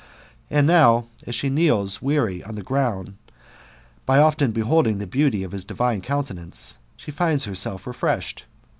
And 0.49 0.67
niow, 0.67 1.05
as 1.27 1.27
83 1.27 1.27
THE 1.27 1.27
METAMORPHOSIS, 1.27 1.27
OR 1.27 1.31
she 1.33 1.49
kneels 1.51 2.01
weary 2.01 2.43
on 2.43 2.55
the 2.55 2.63
ground, 2.63 3.17
by 4.07 4.17
often 4.17 4.51
beholding 4.51 4.97
the 4.97 5.05
beauty 5.05 5.43
of 5.43 5.51
his 5.51 5.63
diviae 5.63 6.01
countenance, 6.01 6.79
she 6.97 7.11
finds 7.11 7.45
herself 7.45 7.85
refreshed. 7.85 8.45